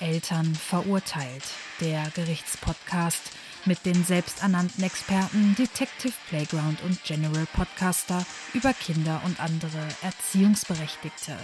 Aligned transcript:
Eltern 0.00 0.54
verurteilt, 0.54 1.44
der 1.80 2.10
Gerichtspodcast 2.14 3.32
mit 3.66 3.84
den 3.84 4.02
selbsternannten 4.04 4.82
Experten 4.82 5.54
Detective 5.56 6.14
Playground 6.28 6.82
und 6.82 7.02
General 7.04 7.46
Podcaster 7.52 8.24
über 8.54 8.72
Kinder 8.72 9.20
und 9.24 9.40
andere 9.40 9.88
Erziehungsberechtigte. 10.02 11.36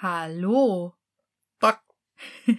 Hallo. 0.00 0.94
Tag. 1.60 1.82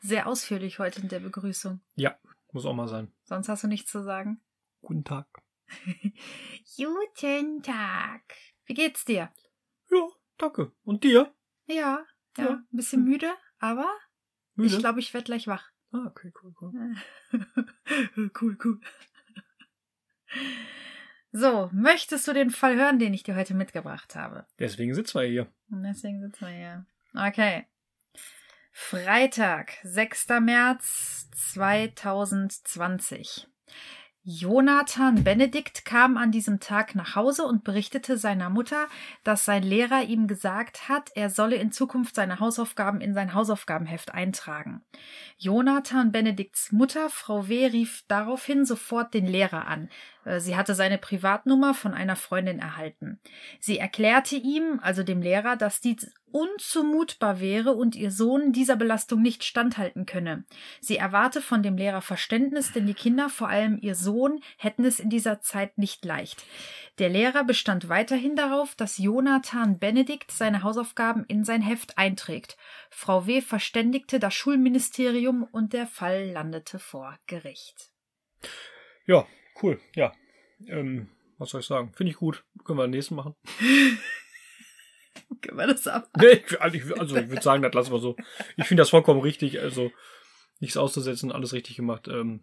Sehr 0.00 0.26
ausführlich 0.26 0.78
heute 0.78 1.00
in 1.00 1.08
der 1.08 1.20
Begrüßung. 1.20 1.80
Ja, 1.94 2.18
muss 2.52 2.66
auch 2.66 2.74
mal 2.74 2.88
sein. 2.88 3.12
Sonst 3.24 3.48
hast 3.48 3.64
du 3.64 3.68
nichts 3.68 3.90
zu 3.90 4.02
sagen. 4.02 4.40
Guten 4.82 5.04
Tag. 5.04 5.26
Guten 6.76 7.62
Tag. 7.62 8.22
Wie 8.66 8.74
geht's 8.74 9.04
dir? 9.04 9.32
Ja, 9.90 10.08
danke. 10.38 10.72
Und 10.84 11.02
dir? 11.02 11.34
Ja, 11.66 12.04
ja, 12.38 12.44
Ja. 12.44 12.50
ein 12.50 12.66
bisschen 12.70 13.04
müde, 13.04 13.32
aber 13.58 13.88
Müde? 14.54 14.74
ich 14.74 14.78
glaube, 14.78 15.00
ich 15.00 15.12
werde 15.14 15.24
gleich 15.24 15.46
wach. 15.46 15.70
Ah, 15.92 16.04
okay, 16.06 16.32
cool, 16.42 16.52
cool. 16.60 16.96
cool, 18.40 18.56
cool. 18.64 18.80
So, 21.32 21.70
möchtest 21.72 22.26
du 22.28 22.32
den 22.32 22.50
Fall 22.50 22.76
hören, 22.76 22.98
den 22.98 23.14
ich 23.14 23.22
dir 23.22 23.36
heute 23.36 23.54
mitgebracht 23.54 24.14
habe? 24.16 24.46
Deswegen 24.58 24.94
sitzen 24.94 25.20
wir 25.20 25.26
hier. 25.26 25.46
Deswegen 25.68 26.20
sitzen 26.22 26.46
wir 26.46 26.54
hier. 26.54 26.86
Okay. 27.14 27.66
Freitag, 28.72 29.72
6. 29.82 30.28
März 30.40 31.30
2020. 31.52 33.48
Jonathan 34.28 35.22
Benedikt 35.22 35.84
kam 35.84 36.16
an 36.16 36.32
diesem 36.32 36.58
Tag 36.58 36.96
nach 36.96 37.14
Hause 37.14 37.44
und 37.44 37.62
berichtete 37.62 38.18
seiner 38.18 38.50
Mutter, 38.50 38.88
dass 39.22 39.44
sein 39.44 39.62
Lehrer 39.62 40.02
ihm 40.02 40.26
gesagt 40.26 40.88
hat, 40.88 41.12
er 41.14 41.30
solle 41.30 41.54
in 41.54 41.70
Zukunft 41.70 42.16
seine 42.16 42.40
Hausaufgaben 42.40 43.00
in 43.00 43.14
sein 43.14 43.34
Hausaufgabenheft 43.34 44.12
eintragen. 44.12 44.84
Jonathan 45.38 46.10
Benedikts 46.10 46.72
Mutter, 46.72 47.08
Frau 47.08 47.46
W., 47.46 47.66
rief 47.66 48.02
daraufhin 48.08 48.64
sofort 48.64 49.14
den 49.14 49.26
Lehrer 49.26 49.68
an. 49.68 49.90
Äh, 50.24 50.40
Sie 50.40 50.56
hatte 50.56 50.74
seine 50.74 50.98
Privatnummer 50.98 51.72
von 51.72 51.94
einer 51.94 52.16
Freundin 52.16 52.58
erhalten. 52.58 53.20
Sie 53.60 53.78
erklärte 53.78 54.34
ihm, 54.34 54.80
also 54.82 55.04
dem 55.04 55.22
Lehrer, 55.22 55.54
dass 55.54 55.80
dies 55.80 56.12
unzumutbar 56.32 57.40
wäre 57.40 57.72
und 57.72 57.94
ihr 57.94 58.10
Sohn 58.10 58.52
dieser 58.52 58.76
Belastung 58.76 59.22
nicht 59.22 59.44
standhalten 59.44 60.06
könne. 60.06 60.44
Sie 60.80 60.96
erwarte 60.96 61.40
von 61.40 61.62
dem 61.62 61.76
Lehrer 61.76 62.02
Verständnis, 62.02 62.72
denn 62.72 62.86
die 62.86 62.94
Kinder, 62.94 63.28
vor 63.28 63.48
allem 63.48 63.78
ihr 63.80 63.94
Sohn, 63.94 64.40
hätten 64.58 64.84
es 64.84 65.00
in 65.00 65.08
dieser 65.08 65.40
Zeit 65.40 65.78
nicht 65.78 66.04
leicht. 66.04 66.44
Der 66.98 67.08
Lehrer 67.08 67.44
bestand 67.44 67.88
weiterhin 67.88 68.36
darauf, 68.36 68.74
dass 68.74 68.98
Jonathan 68.98 69.78
Benedikt 69.78 70.30
seine 70.30 70.62
Hausaufgaben 70.62 71.24
in 71.26 71.44
sein 71.44 71.62
Heft 71.62 71.96
einträgt. 71.98 72.56
Frau 72.90 73.26
W. 73.26 73.40
verständigte 73.40 74.18
das 74.18 74.34
Schulministerium 74.34 75.44
und 75.44 75.72
der 75.72 75.86
Fall 75.86 76.30
landete 76.30 76.78
vor 76.78 77.18
Gericht. 77.26 77.90
Ja, 79.06 79.26
cool. 79.62 79.80
Ja. 79.94 80.12
Ähm, 80.66 81.08
was 81.38 81.50
soll 81.50 81.60
ich 81.60 81.66
sagen? 81.66 81.92
Finde 81.94 82.10
ich 82.10 82.16
gut. 82.16 82.44
Können 82.64 82.78
wir 82.78 82.86
den 82.86 82.92
nächsten 82.92 83.14
machen? 83.14 83.34
Können 85.42 85.58
wir 85.58 85.66
das 85.66 85.86
ab? 85.86 86.08
Nee, 86.18 86.42
ich, 86.46 86.60
also 86.60 86.76
ich, 86.76 87.00
also 87.00 87.14
würde 87.16 87.42
sagen, 87.42 87.62
das 87.62 87.74
lassen 87.74 87.92
wir 87.92 87.98
so. 88.00 88.16
Ich 88.56 88.66
finde 88.66 88.80
das 88.82 88.90
vollkommen 88.90 89.20
richtig. 89.20 89.60
Also 89.60 89.90
nichts 90.60 90.76
auszusetzen, 90.76 91.32
alles 91.32 91.52
richtig 91.52 91.76
gemacht. 91.76 92.08
Ähm, 92.08 92.42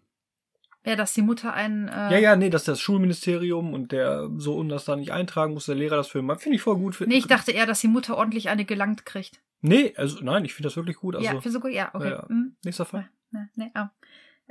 Ja, 0.84 0.96
dass 0.96 1.14
die 1.14 1.22
Mutter 1.22 1.52
einen. 1.52 1.88
Äh, 1.88 2.12
ja, 2.12 2.18
ja, 2.18 2.36
nee, 2.36 2.50
dass 2.50 2.64
das 2.64 2.80
Schulministerium 2.80 3.72
und 3.74 3.92
der 3.92 4.28
so 4.36 4.56
und 4.56 4.68
das 4.68 4.84
da 4.84 4.96
nicht 4.96 5.12
eintragen 5.12 5.54
muss, 5.54 5.66
der 5.66 5.74
Lehrer 5.74 5.96
das 5.96 6.08
für 6.08 6.18
ihn 6.20 6.26
macht, 6.26 6.42
finde 6.42 6.56
ich 6.56 6.62
voll 6.62 6.76
gut. 6.76 7.02
Nee, 7.06 7.16
ich 7.16 7.26
dachte 7.26 7.52
eher, 7.52 7.66
dass 7.66 7.80
die 7.80 7.88
Mutter 7.88 8.16
ordentlich 8.16 8.48
eine 8.48 8.64
gelangt 8.64 9.04
kriegt. 9.06 9.40
Nee, 9.62 9.94
also 9.96 10.20
nein, 10.22 10.44
ich 10.44 10.52
finde 10.54 10.68
das 10.68 10.76
wirklich 10.76 10.96
gut. 10.98 11.16
Also, 11.16 11.26
ja, 11.26 11.40
für 11.40 11.50
so 11.50 11.58
gut, 11.60 11.72
ja, 11.72 11.90
okay. 11.94 12.10
ja. 12.10 12.28
Hm. 12.28 12.54
nächster 12.64 12.84
Fall. 12.84 13.08
Nee, 13.30 13.46
nee, 13.56 13.70
ah. 13.74 13.90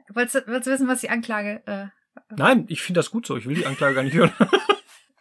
Wolltest, 0.10 0.36
du- 0.36 0.48
wolltest 0.48 0.68
du 0.68 0.72
wissen, 0.72 0.88
was 0.88 1.02
die 1.02 1.10
Anklage. 1.12 1.62
Äh, 1.68 1.86
Nein, 2.36 2.66
ich 2.68 2.82
finde 2.82 3.00
das 3.00 3.12
gut 3.12 3.26
so. 3.28 3.38
Ich 3.38 3.46
will 3.46 3.56
die 3.56 3.66
Anklage 3.68 3.96
gar 3.96 4.04
nicht 4.04 4.16
hören. 4.16 4.32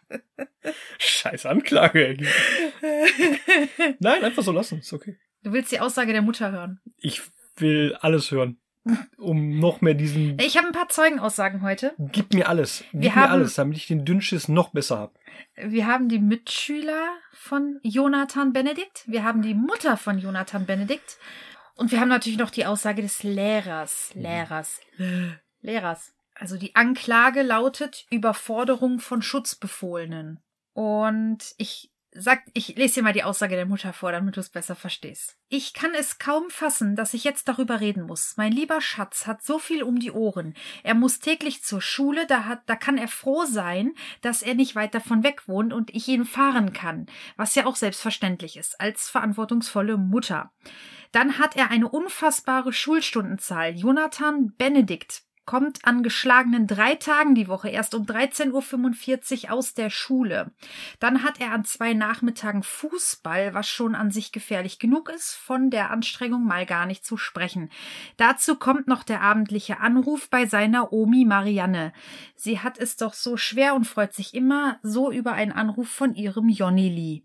Scheiß 0.99 1.45
Anklage. 1.45 2.17
Nein, 3.99 4.23
einfach 4.23 4.43
so 4.43 4.51
lassen. 4.51 4.79
Ist 4.79 4.93
okay. 4.93 5.17
du 5.43 5.51
willst 5.53 5.71
die 5.71 5.79
Aussage 5.79 6.13
der 6.13 6.21
Mutter 6.21 6.51
hören. 6.51 6.79
Ich 6.97 7.21
will 7.57 7.95
alles 8.01 8.31
hören. 8.31 8.59
Um 9.17 9.59
noch 9.59 9.79
mehr 9.79 9.93
diesen. 9.93 10.37
Ich 10.41 10.57
habe 10.57 10.67
ein 10.67 10.73
paar 10.73 10.89
Zeugenaussagen 10.89 11.61
heute. 11.61 11.93
Gib 11.97 12.33
mir 12.33 12.49
alles. 12.49 12.83
Gib 12.91 13.01
Wir 13.03 13.09
mir 13.11 13.15
haben- 13.15 13.31
alles, 13.31 13.55
damit 13.55 13.77
ich 13.77 13.87
den 13.87 14.03
Dünnschiss 14.03 14.49
noch 14.49 14.71
besser 14.71 14.99
hab. 14.99 15.15
Wir 15.55 15.87
haben 15.87 16.09
die 16.09 16.19
Mitschüler 16.19 17.07
von 17.31 17.79
Jonathan 17.83 18.51
Benedikt. 18.53 19.03
Wir 19.07 19.23
haben 19.23 19.41
die 19.41 19.53
Mutter 19.53 19.95
von 19.97 20.17
Jonathan 20.19 20.65
Benedikt. 20.65 21.17
Und 21.75 21.91
wir 21.91 21.99
haben 22.01 22.09
natürlich 22.09 22.37
noch 22.37 22.51
die 22.51 22.65
Aussage 22.65 23.01
des 23.01 23.23
Lehrers. 23.23 24.11
Lehrers. 24.15 24.81
Lehrers. 25.61 26.13
Also 26.35 26.57
die 26.57 26.75
Anklage 26.75 27.41
lautet 27.41 28.05
Überforderung 28.09 28.99
von 28.99 29.21
Schutzbefohlenen. 29.21 30.39
Und 30.73 31.53
ich 31.57 31.93
sag, 32.15 32.43
ich 32.53 32.75
lese 32.75 32.95
dir 32.95 33.03
mal 33.03 33.13
die 33.13 33.23
Aussage 33.23 33.55
der 33.55 33.65
Mutter 33.65 33.93
vor, 33.93 34.11
damit 34.11 34.35
du 34.35 34.39
es 34.39 34.49
besser 34.49 34.75
verstehst. 34.75 35.35
Ich 35.49 35.73
kann 35.73 35.93
es 35.95 36.19
kaum 36.19 36.49
fassen, 36.49 36.95
dass 36.95 37.13
ich 37.13 37.23
jetzt 37.23 37.47
darüber 37.47 37.79
reden 37.79 38.05
muss. 38.05 38.37
Mein 38.37 38.51
lieber 38.51 38.81
Schatz 38.81 39.25
hat 39.25 39.43
so 39.43 39.59
viel 39.59 39.83
um 39.83 39.99
die 39.99 40.11
Ohren. 40.11 40.53
Er 40.83 40.93
muss 40.93 41.19
täglich 41.19 41.63
zur 41.63 41.81
Schule, 41.81 42.27
da 42.27 42.45
hat, 42.45 42.61
da 42.67 42.75
kann 42.75 42.97
er 42.97 43.07
froh 43.07 43.45
sein, 43.45 43.93
dass 44.21 44.41
er 44.41 44.53
nicht 44.55 44.75
weit 44.75 44.93
davon 44.93 45.23
weg 45.23 45.47
wohnt 45.47 45.73
und 45.73 45.93
ich 45.93 46.07
ihn 46.07 46.25
fahren 46.25 46.73
kann, 46.73 47.07
was 47.35 47.55
ja 47.55 47.65
auch 47.65 47.75
selbstverständlich 47.75 48.57
ist, 48.57 48.79
als 48.79 49.09
verantwortungsvolle 49.09 49.97
Mutter. 49.97 50.51
Dann 51.11 51.37
hat 51.37 51.55
er 51.55 51.69
eine 51.71 51.89
unfassbare 51.89 52.73
Schulstundenzahl. 52.73 53.75
Jonathan 53.75 54.53
Benedikt 54.57 55.23
kommt 55.45 55.85
an 55.85 56.03
geschlagenen 56.03 56.67
drei 56.67 56.95
Tagen 56.95 57.35
die 57.35 57.47
Woche 57.47 57.69
erst 57.69 57.95
um 57.95 58.03
13.45 58.05 59.45
Uhr 59.45 59.53
aus 59.53 59.73
der 59.73 59.89
Schule. 59.89 60.51
Dann 60.99 61.23
hat 61.23 61.39
er 61.41 61.51
an 61.51 61.65
zwei 61.65 61.93
Nachmittagen 61.93 62.63
Fußball, 62.63 63.53
was 63.53 63.67
schon 63.67 63.95
an 63.95 64.11
sich 64.11 64.31
gefährlich 64.31 64.79
genug 64.79 65.09
ist, 65.09 65.33
von 65.33 65.69
der 65.69 65.91
Anstrengung 65.91 66.45
mal 66.45 66.65
gar 66.65 66.85
nicht 66.85 67.05
zu 67.05 67.17
sprechen. 67.17 67.69
Dazu 68.17 68.55
kommt 68.55 68.87
noch 68.87 69.03
der 69.03 69.21
abendliche 69.21 69.79
Anruf 69.79 70.29
bei 70.29 70.45
seiner 70.45 70.93
Omi 70.93 71.25
Marianne. 71.25 71.93
Sie 72.35 72.59
hat 72.59 72.77
es 72.77 72.95
doch 72.95 73.13
so 73.13 73.37
schwer 73.37 73.75
und 73.75 73.85
freut 73.85 74.13
sich 74.13 74.33
immer 74.33 74.79
so 74.81 75.11
über 75.11 75.33
einen 75.33 75.51
Anruf 75.51 75.89
von 75.89 76.15
ihrem 76.15 76.49
Jonnili. 76.49 77.23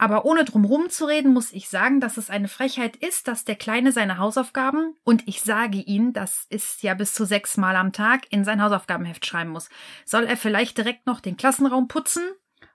Aber 0.00 0.24
ohne 0.24 0.46
drumrum 0.46 0.88
zu 0.88 1.04
reden, 1.04 1.34
muss 1.34 1.52
ich 1.52 1.68
sagen, 1.68 2.00
dass 2.00 2.16
es 2.16 2.30
eine 2.30 2.48
Frechheit 2.48 2.96
ist, 2.96 3.28
dass 3.28 3.44
der 3.44 3.54
Kleine 3.54 3.92
seine 3.92 4.16
Hausaufgaben, 4.16 4.96
und 5.04 5.28
ich 5.28 5.42
sage 5.42 5.76
ihn, 5.76 6.14
das 6.14 6.46
ist 6.48 6.82
ja 6.82 6.94
bis 6.94 7.12
zu 7.12 7.26
sechs 7.26 7.58
Mal 7.58 7.76
am 7.76 7.92
Tag, 7.92 8.22
in 8.30 8.42
sein 8.42 8.62
Hausaufgabenheft 8.62 9.26
schreiben 9.26 9.50
muss. 9.50 9.68
Soll 10.06 10.24
er 10.24 10.38
vielleicht 10.38 10.78
direkt 10.78 11.06
noch 11.06 11.20
den 11.20 11.36
Klassenraum 11.36 11.86
putzen? 11.86 12.22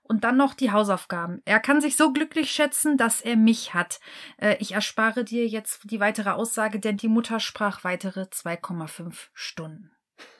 Und 0.04 0.22
dann 0.22 0.36
noch 0.36 0.54
die 0.54 0.70
Hausaufgaben. 0.70 1.42
Er 1.44 1.58
kann 1.58 1.80
sich 1.80 1.96
so 1.96 2.12
glücklich 2.12 2.52
schätzen, 2.52 2.96
dass 2.96 3.20
er 3.20 3.34
mich 3.34 3.74
hat. 3.74 3.98
Äh, 4.36 4.54
ich 4.60 4.70
erspare 4.70 5.24
dir 5.24 5.48
jetzt 5.48 5.90
die 5.90 5.98
weitere 5.98 6.30
Aussage, 6.30 6.78
denn 6.78 6.96
die 6.96 7.08
Mutter 7.08 7.40
sprach 7.40 7.82
weitere 7.82 8.22
2,5 8.22 9.30
Stunden. 9.34 9.90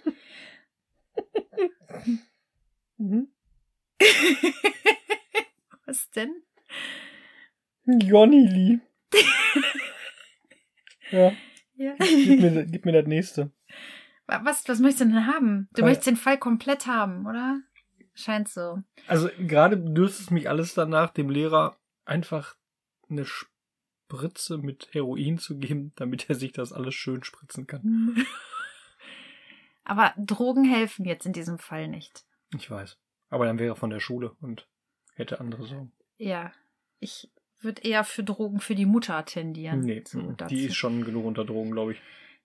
Was 5.84 6.10
denn? 6.10 6.45
Johnny 7.84 8.46
Lee. 8.46 8.78
ja, 11.10 11.32
Ja. 11.76 11.94
gib 11.98 12.40
mir, 12.40 12.66
gib 12.66 12.84
mir 12.84 12.92
das 12.92 13.06
nächste. 13.06 13.52
Was, 14.26 14.68
was 14.68 14.80
möchtest 14.80 15.02
du 15.02 15.14
denn 15.14 15.26
haben? 15.26 15.68
Du 15.72 15.80
Fall- 15.82 15.90
möchtest 15.90 16.06
den 16.08 16.16
Fall 16.16 16.38
komplett 16.38 16.86
haben, 16.86 17.26
oder? 17.26 17.60
Scheint 18.14 18.48
so. 18.48 18.82
Also 19.06 19.28
gerade 19.38 19.76
dürfte 19.78 20.22
es 20.22 20.30
mich 20.30 20.48
alles 20.48 20.74
danach, 20.74 21.10
dem 21.10 21.28
Lehrer 21.30 21.76
einfach 22.06 22.56
eine 23.08 23.24
Spritze 23.26 24.58
mit 24.58 24.88
Heroin 24.92 25.38
zu 25.38 25.58
geben, 25.58 25.92
damit 25.96 26.28
er 26.28 26.34
sich 26.34 26.52
das 26.52 26.72
alles 26.72 26.94
schön 26.94 27.22
spritzen 27.22 27.66
kann. 27.66 28.16
Aber 29.84 30.12
Drogen 30.16 30.64
helfen 30.64 31.04
jetzt 31.04 31.26
in 31.26 31.32
diesem 31.32 31.58
Fall 31.58 31.86
nicht. 31.88 32.24
Ich 32.56 32.68
weiß. 32.70 32.98
Aber 33.28 33.44
dann 33.46 33.58
wäre 33.60 33.72
er 33.74 33.76
von 33.76 33.90
der 33.90 34.00
Schule 34.00 34.32
und 34.40 34.66
hätte 35.14 35.38
andere 35.40 35.64
Sorgen. 35.66 35.92
Ja. 36.16 36.52
Ich 37.00 37.30
würde 37.60 37.82
eher 37.82 38.04
für 38.04 38.22
Drogen 38.22 38.60
für 38.60 38.74
die 38.74 38.86
Mutter 38.86 39.24
tendieren. 39.24 39.80
nee, 39.80 40.02
So, 40.06 40.34
die 40.48 40.66
ist 40.66 40.76
schon 40.76 41.04
genug 41.04 41.24
unter 41.24 41.44
Drogen, 41.44 41.70
glaube 41.72 41.92
ich. 41.92 42.00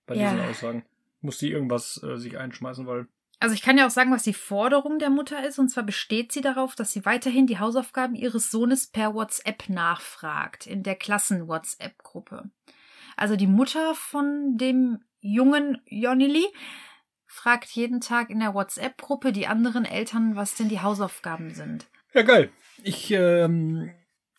Bei 0.06 0.14
Ja. 0.14 0.30
diesen 0.32 0.48
Aussagen. 0.48 0.84
Muss 1.20 1.38
die 1.38 1.50
irgendwas 1.52 2.02
äh, 2.02 2.16
sich 2.16 2.36
einschmeißen, 2.36 2.86
weil 2.86 3.06
Also 3.38 3.54
ich 3.54 3.62
kann 3.62 3.78
ja 3.78 3.86
auch 3.86 3.90
sagen, 3.90 4.10
was 4.12 4.24
die 4.24 4.34
Forderung 4.34 4.98
der 4.98 5.10
Mutter 5.10 5.46
ist. 5.46 5.58
Und 5.58 5.68
zwar 5.68 5.84
besteht 5.84 6.32
sie 6.32 6.40
darauf, 6.40 6.74
dass 6.74 6.92
sie 6.92 7.04
weiterhin 7.04 7.46
die 7.46 7.58
Hausaufgaben 7.58 8.14
ihres 8.16 8.50
Sohnes 8.50 8.88
per 8.88 9.14
WhatsApp 9.14 9.68
nachfragt, 9.68 10.66
in 10.66 10.82
der 10.82 10.96
Klassen-WhatsApp-Gruppe. 10.96 12.50
Also 13.16 13.36
die 13.36 13.46
Mutter 13.46 13.94
von 13.94 14.56
dem 14.56 15.04
jungen 15.20 15.80
Jonili 15.86 16.44
fragt 17.26 17.68
jeden 17.70 18.00
Tag 18.00 18.30
in 18.30 18.40
der 18.40 18.54
WhatsApp-Gruppe 18.54 19.32
die 19.32 19.46
anderen 19.46 19.84
Eltern, 19.84 20.34
was 20.36 20.54
denn 20.56 20.68
die 20.68 20.80
Hausaufgaben 20.80 21.54
sind. 21.54 21.86
Ja, 22.14 22.22
geil. 22.22 22.50
Ich, 22.82 23.10
ähm, 23.12 23.90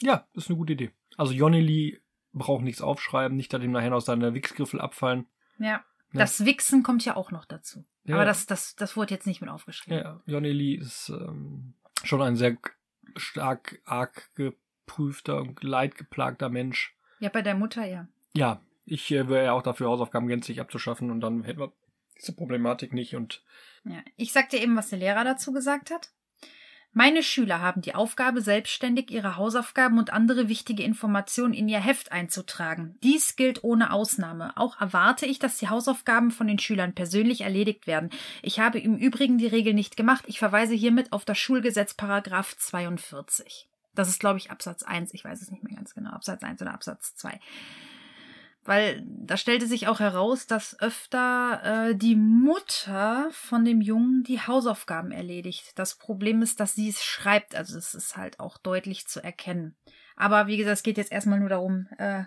ja, 0.03 0.27
das 0.33 0.45
ist 0.45 0.49
eine 0.49 0.57
gute 0.57 0.73
Idee. 0.73 0.91
Also 1.17 1.33
Joneli 1.33 2.01
braucht 2.33 2.63
nichts 2.63 2.81
aufschreiben, 2.81 3.37
nicht, 3.37 3.53
dass 3.53 3.63
ihm 3.63 3.71
nachher 3.71 3.91
noch 3.91 4.01
seine 4.01 4.33
Wichsgriffel 4.33 4.81
abfallen. 4.81 5.27
Ja. 5.59 5.83
Ja. 6.13 6.19
Das 6.19 6.45
Wichsen 6.45 6.83
kommt 6.83 7.05
ja 7.05 7.15
auch 7.15 7.31
noch 7.31 7.45
dazu. 7.45 7.85
Ja. 8.03 8.15
Aber 8.15 8.25
das, 8.25 8.45
das, 8.45 8.75
das 8.75 8.95
wurde 8.95 9.13
jetzt 9.13 9.25
nicht 9.25 9.41
mit 9.41 9.49
aufgeschrieben. 9.49 9.97
Ja, 9.97 10.21
Joneli 10.25 10.75
ist 10.75 11.09
ähm, 11.09 11.73
schon 12.03 12.21
ein 12.21 12.35
sehr 12.35 12.57
stark, 13.15 13.81
arg 13.85 14.29
geprüfter 14.35 15.41
und 15.41 15.63
leidgeplagter 15.63 16.49
Mensch. 16.49 16.95
Ja, 17.19 17.29
bei 17.29 17.41
der 17.41 17.55
Mutter 17.55 17.85
ja. 17.85 18.07
Ja, 18.35 18.61
ich 18.85 19.11
äh, 19.11 19.27
wäre 19.29 19.45
ja 19.45 19.53
auch 19.53 19.63
dafür, 19.63 19.87
Hausaufgaben 19.87 20.27
gänzlich 20.27 20.59
abzuschaffen 20.59 21.09
und 21.09 21.21
dann 21.21 21.43
hätten 21.43 21.59
wir 21.59 21.71
diese 22.19 22.35
Problematik 22.35 22.93
nicht 22.93 23.15
und 23.15 23.43
ja. 23.85 24.01
Ich 24.15 24.31
sag 24.31 24.49
dir 24.49 24.61
eben, 24.61 24.77
was 24.77 24.89
der 24.89 24.99
Lehrer 24.99 25.23
dazu 25.23 25.51
gesagt 25.51 25.91
hat. 25.91 26.13
Meine 26.95 27.23
Schüler 27.23 27.59
haben 27.59 27.81
die 27.81 27.95
Aufgabe, 27.95 28.41
selbstständig 28.41 29.09
ihre 29.09 29.35
Hausaufgaben 29.35 29.97
und 29.97 30.13
andere 30.13 30.47
wichtige 30.47 30.83
Informationen 30.83 31.55
in 31.55 31.67
ihr 31.67 31.79
Heft 31.79 32.11
einzutragen. 32.11 32.99
Dies 33.01 33.35
gilt 33.35 33.63
ohne 33.63 33.91
Ausnahme. 33.91 34.55
Auch 34.57 34.79
erwarte 34.79 35.25
ich, 35.25 35.39
dass 35.39 35.57
die 35.57 35.69
Hausaufgaben 35.69 36.29
von 36.29 36.45
den 36.45 36.59
Schülern 36.59 36.93
persönlich 36.93 37.41
erledigt 37.41 37.87
werden. 37.87 38.11
Ich 38.43 38.59
habe 38.59 38.77
im 38.77 38.95
Übrigen 38.95 39.39
die 39.39 39.47
Regel 39.47 39.73
nicht 39.73 39.97
gemacht. 39.97 40.25
Ich 40.27 40.37
verweise 40.37 40.75
hiermit 40.75 41.11
auf 41.13 41.25
das 41.25 41.39
Schulgesetz 41.39 41.95
Paragraph 41.95 42.55
42. 42.57 43.67
Das 43.95 44.07
ist, 44.07 44.19
glaube 44.19 44.37
ich, 44.37 44.51
Absatz 44.51 44.83
1. 44.83 45.15
Ich 45.15 45.25
weiß 45.25 45.41
es 45.41 45.49
nicht 45.49 45.63
mehr 45.63 45.75
ganz 45.75 45.95
genau. 45.95 46.11
Absatz 46.11 46.43
1 46.43 46.61
oder 46.61 46.75
Absatz 46.75 47.15
2 47.15 47.39
weil 48.65 49.03
da 49.05 49.37
stellte 49.37 49.67
sich 49.67 49.87
auch 49.87 49.99
heraus, 49.99 50.47
dass 50.47 50.79
öfter 50.79 51.89
äh, 51.89 51.95
die 51.95 52.15
Mutter 52.15 53.29
von 53.31 53.65
dem 53.65 53.81
Jungen 53.81 54.23
die 54.23 54.39
Hausaufgaben 54.39 55.11
erledigt. 55.11 55.77
Das 55.77 55.95
Problem 55.95 56.41
ist, 56.41 56.59
dass 56.59 56.75
sie 56.75 56.89
es 56.89 57.03
schreibt, 57.03 57.55
also 57.55 57.77
es 57.77 57.93
ist 57.93 58.15
halt 58.17 58.39
auch 58.39 58.57
deutlich 58.57 59.07
zu 59.07 59.23
erkennen. 59.23 59.75
Aber 60.15 60.47
wie 60.47 60.57
gesagt, 60.57 60.77
es 60.77 60.83
geht 60.83 60.97
jetzt 60.97 61.11
erstmal 61.11 61.39
nur 61.39 61.49
darum, 61.49 61.87
äh, 61.97 62.23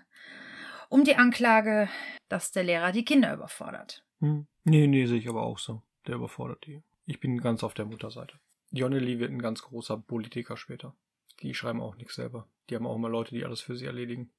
um 0.88 1.04
die 1.04 1.16
Anklage, 1.16 1.88
dass 2.28 2.52
der 2.52 2.64
Lehrer 2.64 2.92
die 2.92 3.04
Kinder 3.04 3.32
überfordert. 3.32 4.04
hm. 4.20 4.46
nee, 4.64 4.86
nee, 4.86 5.06
sehe 5.06 5.18
ich 5.18 5.28
aber 5.28 5.42
auch 5.42 5.58
so. 5.58 5.82
Der 6.06 6.16
überfordert 6.16 6.66
die. 6.66 6.82
Ich 7.04 7.20
bin 7.20 7.40
ganz 7.40 7.64
auf 7.64 7.74
der 7.74 7.84
Mutterseite. 7.84 8.38
Joneli 8.70 9.18
wird 9.18 9.30
ein 9.30 9.42
ganz 9.42 9.62
großer 9.62 9.96
Politiker 9.96 10.56
später. 10.56 10.94
Die 11.40 11.54
schreiben 11.54 11.80
auch 11.80 11.96
nichts 11.96 12.14
selber. 12.14 12.48
Die 12.68 12.74
haben 12.74 12.86
auch 12.86 12.96
immer 12.96 13.08
Leute, 13.08 13.34
die 13.34 13.44
alles 13.44 13.60
für 13.60 13.76
sie 13.76 13.86
erledigen. 13.86 14.30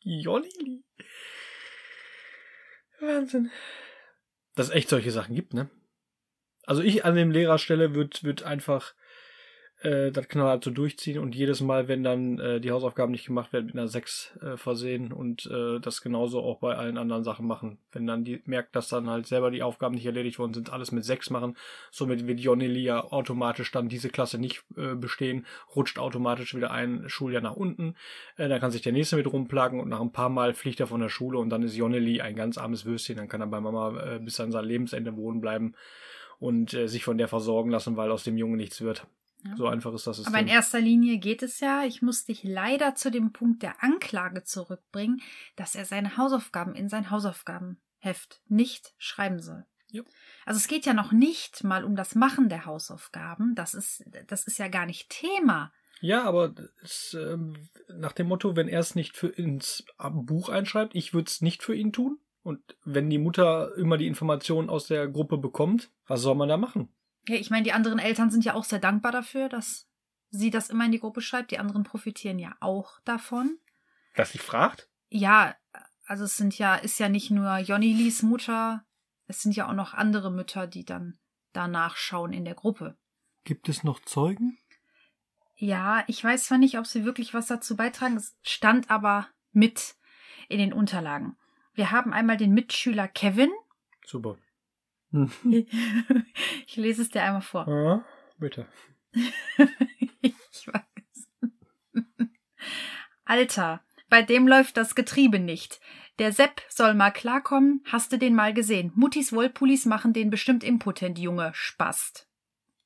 Joneli. 0.00 0.84
Wahnsinn. 3.00 3.50
Dass 4.54 4.68
es 4.68 4.74
echt 4.74 4.88
solche 4.88 5.10
Sachen 5.10 5.34
gibt, 5.34 5.54
ne? 5.54 5.70
Also 6.64 6.82
ich 6.82 7.04
an 7.04 7.14
dem 7.14 7.30
Lehrerstelle 7.30 7.94
wird, 7.94 8.22
wird 8.22 8.42
einfach 8.42 8.94
äh, 9.82 10.10
das 10.10 10.28
knallhart 10.28 10.64
so 10.64 10.70
durchziehen 10.70 11.18
und 11.18 11.34
jedes 11.34 11.60
Mal, 11.60 11.88
wenn 11.88 12.02
dann 12.02 12.38
äh, 12.38 12.60
die 12.60 12.70
Hausaufgaben 12.70 13.12
nicht 13.12 13.26
gemacht 13.26 13.52
werden, 13.52 13.66
mit 13.66 13.76
einer 13.76 13.88
6 13.88 14.38
äh, 14.42 14.56
versehen 14.56 15.12
und 15.12 15.46
äh, 15.46 15.80
das 15.80 16.02
genauso 16.02 16.42
auch 16.42 16.58
bei 16.58 16.76
allen 16.76 16.98
anderen 16.98 17.24
Sachen 17.24 17.46
machen. 17.46 17.78
Wenn 17.92 18.06
dann 18.06 18.24
die 18.24 18.42
merkt, 18.44 18.76
dass 18.76 18.88
dann 18.88 19.08
halt 19.08 19.26
selber 19.26 19.50
die 19.50 19.62
Aufgaben 19.62 19.94
nicht 19.94 20.06
erledigt 20.06 20.38
worden 20.38 20.54
sind, 20.54 20.72
alles 20.72 20.92
mit 20.92 21.04
6 21.04 21.30
machen, 21.30 21.56
somit 21.90 22.26
wird 22.26 22.40
Joneli 22.40 22.82
ja 22.82 23.02
automatisch 23.02 23.70
dann 23.72 23.88
diese 23.88 24.10
Klasse 24.10 24.38
nicht 24.38 24.64
äh, 24.76 24.94
bestehen, 24.94 25.46
rutscht 25.74 25.98
automatisch 25.98 26.54
wieder 26.54 26.70
ein 26.70 27.08
Schuljahr 27.08 27.42
nach 27.42 27.56
unten, 27.56 27.94
äh, 28.36 28.48
dann 28.48 28.60
kann 28.60 28.70
sich 28.70 28.82
der 28.82 28.92
nächste 28.92 29.16
mit 29.16 29.32
rumplagen 29.32 29.80
und 29.80 29.88
nach 29.88 30.00
ein 30.00 30.12
paar 30.12 30.28
Mal 30.28 30.52
fliegt 30.54 30.80
er 30.80 30.86
von 30.86 31.00
der 31.00 31.08
Schule 31.08 31.38
und 31.38 31.50
dann 31.50 31.62
ist 31.62 31.76
Joneli 31.76 32.20
ein 32.20 32.36
ganz 32.36 32.58
armes 32.58 32.84
Würstchen, 32.84 33.16
dann 33.16 33.28
kann 33.28 33.40
er 33.40 33.46
bei 33.46 33.60
Mama 33.60 33.98
äh, 34.00 34.18
bis 34.18 34.38
an 34.40 34.52
sein 34.52 34.64
Lebensende 34.64 35.16
wohnen 35.16 35.40
bleiben 35.40 35.74
und 36.38 36.74
äh, 36.74 36.86
sich 36.86 37.04
von 37.04 37.18
der 37.18 37.28
versorgen 37.28 37.70
lassen, 37.70 37.96
weil 37.96 38.10
aus 38.10 38.24
dem 38.24 38.36
Jungen 38.36 38.56
nichts 38.56 38.80
wird. 38.80 39.06
Ja. 39.44 39.56
So 39.56 39.66
einfach 39.66 39.92
ist 39.94 40.06
das 40.06 40.16
System. 40.16 40.34
Aber 40.34 40.42
in 40.42 40.48
erster 40.48 40.80
Linie 40.80 41.18
geht 41.18 41.42
es 41.42 41.60
ja, 41.60 41.84
ich 41.84 42.02
muss 42.02 42.24
dich 42.24 42.44
leider 42.44 42.94
zu 42.94 43.10
dem 43.10 43.32
Punkt 43.32 43.62
der 43.62 43.82
Anklage 43.82 44.44
zurückbringen, 44.44 45.22
dass 45.56 45.74
er 45.74 45.84
seine 45.84 46.16
Hausaufgaben 46.16 46.74
in 46.74 46.88
sein 46.88 47.10
Hausaufgabenheft 47.10 48.40
nicht 48.48 48.94
schreiben 48.98 49.40
soll. 49.40 49.64
Ja. 49.90 50.02
Also 50.46 50.58
es 50.58 50.68
geht 50.68 50.86
ja 50.86 50.94
noch 50.94 51.12
nicht 51.12 51.64
mal 51.64 51.84
um 51.84 51.96
das 51.96 52.14
Machen 52.14 52.48
der 52.48 52.66
Hausaufgaben. 52.66 53.54
Das 53.54 53.74
ist, 53.74 54.04
das 54.26 54.46
ist 54.46 54.58
ja 54.58 54.68
gar 54.68 54.86
nicht 54.86 55.10
Thema. 55.10 55.72
Ja, 56.00 56.24
aber 56.24 56.54
es, 56.82 57.14
ähm, 57.18 57.68
nach 57.88 58.12
dem 58.12 58.28
Motto, 58.28 58.56
wenn 58.56 58.68
er 58.68 58.80
es 58.80 58.94
nicht 58.94 59.16
für 59.16 59.28
ins 59.28 59.84
Buch 59.98 60.48
einschreibt, 60.48 60.94
ich 60.94 61.12
würde 61.12 61.28
es 61.28 61.42
nicht 61.42 61.62
für 61.62 61.74
ihn 61.74 61.92
tun. 61.92 62.18
Und 62.42 62.60
wenn 62.84 63.10
die 63.10 63.18
Mutter 63.18 63.76
immer 63.76 63.98
die 63.98 64.06
Informationen 64.06 64.70
aus 64.70 64.86
der 64.86 65.08
Gruppe 65.08 65.36
bekommt, 65.36 65.90
was 66.06 66.22
soll 66.22 66.34
man 66.34 66.48
da 66.48 66.56
machen? 66.56 66.88
Ja, 67.28 67.36
ich 67.36 67.50
meine, 67.50 67.64
die 67.64 67.72
anderen 67.72 67.98
Eltern 67.98 68.30
sind 68.30 68.44
ja 68.44 68.54
auch 68.54 68.64
sehr 68.64 68.78
dankbar 68.78 69.12
dafür, 69.12 69.48
dass 69.48 69.88
sie 70.30 70.50
das 70.50 70.70
immer 70.70 70.84
in 70.84 70.92
die 70.92 71.00
Gruppe 71.00 71.20
schreibt. 71.20 71.50
Die 71.50 71.58
anderen 71.58 71.82
profitieren 71.82 72.38
ja 72.38 72.56
auch 72.60 73.00
davon. 73.04 73.58
Dass 74.14 74.32
sie 74.32 74.38
fragt? 74.38 74.88
Ja, 75.08 75.54
also 76.06 76.24
es 76.24 76.36
sind 76.36 76.56
ja, 76.58 76.76
ist 76.76 76.98
ja 76.98 77.08
nicht 77.08 77.30
nur 77.30 77.58
Jonnilis 77.58 78.22
Mutter, 78.22 78.84
es 79.26 79.42
sind 79.42 79.54
ja 79.54 79.68
auch 79.68 79.74
noch 79.74 79.94
andere 79.94 80.30
Mütter, 80.30 80.66
die 80.66 80.84
dann 80.84 81.18
danach 81.52 81.96
schauen 81.96 82.32
in 82.32 82.44
der 82.44 82.54
Gruppe. 82.54 82.96
Gibt 83.44 83.68
es 83.68 83.84
noch 83.84 84.00
Zeugen? 84.00 84.58
Ja, 85.56 86.04
ich 86.06 86.22
weiß 86.22 86.44
zwar 86.44 86.58
nicht, 86.58 86.78
ob 86.78 86.86
sie 86.86 87.04
wirklich 87.04 87.34
was 87.34 87.46
dazu 87.46 87.76
beitragen, 87.76 88.16
es 88.16 88.36
stand 88.42 88.90
aber 88.90 89.28
mit 89.52 89.94
in 90.48 90.58
den 90.58 90.72
Unterlagen. 90.72 91.36
Wir 91.74 91.90
haben 91.90 92.12
einmal 92.12 92.36
den 92.36 92.54
Mitschüler 92.54 93.06
Kevin. 93.06 93.50
Super. 94.04 94.36
Ich 96.66 96.76
lese 96.76 97.02
es 97.02 97.10
dir 97.10 97.22
einmal 97.22 97.42
vor. 97.42 97.66
Ja, 97.68 98.04
bitte. 98.38 98.66
ich 100.20 100.66
weiß. 100.66 101.28
Alter, 103.24 103.82
bei 104.08 104.22
dem 104.22 104.46
läuft 104.46 104.76
das 104.76 104.94
Getriebe 104.94 105.38
nicht. 105.38 105.80
Der 106.18 106.32
Sepp 106.32 106.62
soll 106.68 106.94
mal 106.94 107.10
klarkommen, 107.10 107.82
hast 107.86 108.12
du 108.12 108.18
den 108.18 108.34
mal 108.34 108.52
gesehen? 108.52 108.92
Muttis 108.94 109.32
Wollpullis 109.32 109.86
machen 109.86 110.12
den 110.12 110.30
bestimmt 110.30 110.62
impotent, 110.62 111.18
Junge, 111.18 111.50
Spast. 111.54 112.28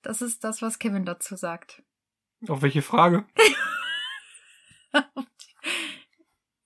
Das 0.02 0.22
ist 0.22 0.44
das, 0.44 0.62
was 0.62 0.78
Kevin 0.78 1.04
dazu 1.04 1.34
sagt. 1.34 1.82
Auf 2.46 2.62
welche 2.62 2.82
Frage? 2.82 3.26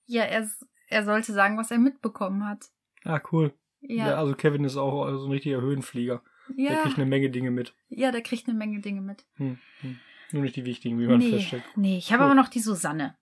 ja, 0.05 0.23
er, 0.23 0.49
er 0.87 1.05
sollte 1.05 1.33
sagen, 1.33 1.57
was 1.57 1.71
er 1.71 1.79
mitbekommen 1.79 2.47
hat. 2.47 2.65
Ah, 3.03 3.21
cool. 3.31 3.57
Ja, 3.81 4.09
Ja, 4.09 4.15
also 4.17 4.33
Kevin 4.35 4.63
ist 4.63 4.77
auch 4.77 5.09
so 5.17 5.25
ein 5.25 5.31
richtiger 5.31 5.61
Höhenflieger. 5.61 6.21
Der 6.49 6.71
ja, 6.73 6.81
kriegt 6.81 6.97
eine 6.97 7.05
Menge 7.05 7.29
Dinge 7.29 7.51
mit. 7.51 7.73
ja, 7.89 8.11
der 8.11 8.21
kriegt 8.21 8.47
eine 8.47 8.57
Menge 8.57 8.79
Dinge 8.81 9.01
mit. 9.01 9.25
Hm, 9.35 9.59
hm. 9.81 9.99
Nur 10.31 10.41
nicht 10.43 10.55
die 10.55 10.65
wichtigen, 10.65 10.99
wie 10.99 11.07
man 11.07 11.19
Nee, 11.19 11.31
feststellt. 11.31 11.63
nee, 11.75 11.97
ich 11.97 12.11
habe 12.11 12.23
Cool. 12.23 12.31
aber 12.31 12.35
noch 12.35 12.49
die 12.49 12.59
Susanne. 12.59 13.15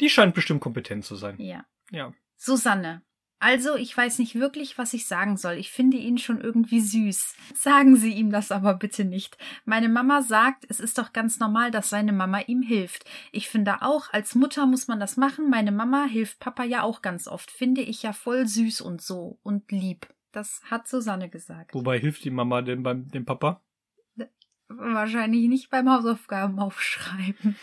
Die 0.00 0.08
scheint 0.08 0.34
bestimmt 0.34 0.60
kompetent 0.60 1.04
zu 1.04 1.16
sein. 1.16 1.36
Ja. 1.40 1.64
Ja. 1.90 2.12
Susanne. 2.36 3.02
Also, 3.38 3.76
ich 3.76 3.94
weiß 3.94 4.18
nicht 4.18 4.34
wirklich, 4.36 4.78
was 4.78 4.94
ich 4.94 5.06
sagen 5.06 5.36
soll. 5.36 5.54
Ich 5.54 5.70
finde 5.70 5.98
ihn 5.98 6.16
schon 6.16 6.40
irgendwie 6.40 6.80
süß. 6.80 7.34
Sagen 7.54 7.96
Sie 7.96 8.12
ihm 8.12 8.30
das 8.30 8.50
aber 8.50 8.74
bitte 8.74 9.04
nicht. 9.04 9.36
Meine 9.66 9.90
Mama 9.90 10.22
sagt, 10.22 10.64
es 10.68 10.80
ist 10.80 10.96
doch 10.96 11.12
ganz 11.12 11.38
normal, 11.38 11.70
dass 11.70 11.90
seine 11.90 12.12
Mama 12.12 12.40
ihm 12.46 12.62
hilft. 12.62 13.04
Ich 13.32 13.50
finde 13.50 13.82
auch, 13.82 14.10
als 14.12 14.34
Mutter 14.34 14.64
muss 14.64 14.88
man 14.88 15.00
das 15.00 15.18
machen. 15.18 15.50
Meine 15.50 15.70
Mama 15.70 16.06
hilft 16.06 16.38
Papa 16.40 16.64
ja 16.64 16.82
auch 16.82 17.02
ganz 17.02 17.28
oft. 17.28 17.50
Finde 17.50 17.82
ich 17.82 18.02
ja 18.02 18.14
voll 18.14 18.46
süß 18.46 18.80
und 18.80 19.02
so 19.02 19.38
und 19.42 19.70
lieb. 19.70 20.06
Das 20.32 20.62
hat 20.70 20.88
Susanne 20.88 21.28
gesagt. 21.28 21.74
Wobei 21.74 21.98
hilft 21.98 22.24
die 22.24 22.30
Mama 22.30 22.62
denn 22.62 22.82
beim 22.82 23.08
dem 23.08 23.26
Papa? 23.26 23.62
Wahrscheinlich 24.68 25.46
nicht 25.48 25.70
beim 25.70 25.90
Hausaufgaben 25.90 26.58
aufschreiben. 26.58 27.56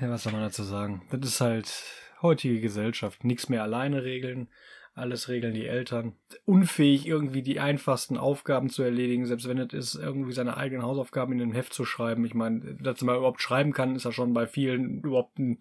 Ja, 0.00 0.10
was 0.10 0.24
soll 0.24 0.32
man 0.32 0.42
dazu 0.42 0.62
sagen? 0.62 1.02
Das 1.10 1.20
ist 1.28 1.40
halt 1.40 2.01
heutige 2.22 2.60
Gesellschaft. 2.60 3.24
Nichts 3.24 3.48
mehr 3.48 3.62
alleine 3.62 4.04
regeln. 4.04 4.48
Alles 4.94 5.28
regeln 5.28 5.54
die 5.54 5.66
Eltern. 5.66 6.14
Unfähig, 6.44 7.06
irgendwie 7.06 7.42
die 7.42 7.60
einfachsten 7.60 8.18
Aufgaben 8.18 8.68
zu 8.68 8.82
erledigen, 8.82 9.24
selbst 9.24 9.48
wenn 9.48 9.58
es 9.58 9.72
ist, 9.72 9.94
irgendwie 9.94 10.32
seine 10.32 10.56
eigenen 10.58 10.84
Hausaufgaben 10.84 11.32
in 11.32 11.40
ein 11.40 11.54
Heft 11.54 11.72
zu 11.72 11.86
schreiben. 11.86 12.24
Ich 12.26 12.34
meine, 12.34 12.76
dass 12.80 13.00
man 13.00 13.16
überhaupt 13.16 13.40
schreiben 13.40 13.72
kann, 13.72 13.96
ist 13.96 14.04
ja 14.04 14.12
schon 14.12 14.34
bei 14.34 14.46
vielen 14.46 15.00
überhaupt 15.00 15.38
ein, 15.38 15.58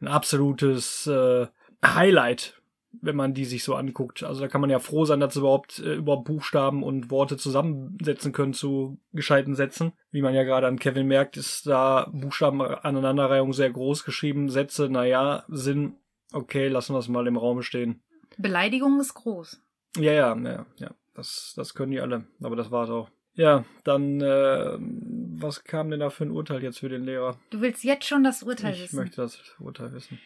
ein 0.00 0.08
absolutes 0.08 1.06
äh, 1.06 1.46
Highlight, 1.84 2.62
wenn 3.00 3.16
man 3.16 3.34
die 3.34 3.44
sich 3.44 3.64
so 3.64 3.74
anguckt. 3.74 4.22
Also 4.22 4.40
da 4.40 4.48
kann 4.48 4.60
man 4.60 4.70
ja 4.70 4.78
froh 4.78 5.04
sein, 5.04 5.20
dass 5.20 5.34
sie 5.34 5.40
überhaupt, 5.40 5.78
äh, 5.78 5.94
überhaupt 5.94 6.24
Buchstaben 6.24 6.82
und 6.82 7.10
Worte 7.10 7.36
zusammensetzen 7.36 8.32
können 8.32 8.54
zu 8.54 8.98
gescheiten 9.12 9.54
Sätzen. 9.54 9.92
Wie 10.10 10.22
man 10.22 10.34
ja 10.34 10.42
gerade 10.44 10.66
an 10.66 10.78
Kevin 10.78 11.06
merkt, 11.06 11.36
ist 11.36 11.66
da 11.66 12.08
Buchstabenaneinanderreihung 12.12 13.52
sehr 13.52 13.70
groß 13.70 14.04
geschrieben. 14.04 14.48
Sätze, 14.48 14.88
naja, 14.88 15.44
Sinn, 15.48 15.96
okay, 16.32 16.68
lassen 16.68 16.94
wir 16.94 16.98
es 16.98 17.08
mal 17.08 17.26
im 17.26 17.36
Raum 17.36 17.62
stehen. 17.62 18.02
Beleidigung 18.38 19.00
ist 19.00 19.14
groß. 19.14 19.60
Ja, 19.96 20.12
ja, 20.12 20.36
ja, 20.36 20.66
ja. 20.76 20.90
Das, 21.14 21.54
das 21.56 21.74
können 21.74 21.92
die 21.92 22.00
alle. 22.00 22.26
Aber 22.42 22.56
das 22.56 22.70
war's 22.70 22.90
auch. 22.90 23.08
Ja, 23.34 23.64
dann, 23.82 24.20
äh, 24.20 24.76
was 24.78 25.64
kam 25.64 25.90
denn 25.90 26.00
da 26.00 26.10
für 26.10 26.24
ein 26.24 26.30
Urteil 26.30 26.62
jetzt 26.62 26.78
für 26.78 26.88
den 26.88 27.04
Lehrer? 27.04 27.38
Du 27.50 27.60
willst 27.60 27.82
jetzt 27.82 28.06
schon 28.06 28.22
das 28.22 28.42
Urteil 28.42 28.74
ich 28.74 28.82
wissen. 28.82 28.96
möchte 28.96 29.16
das 29.16 29.40
Urteil 29.58 29.92
wissen. 29.92 30.20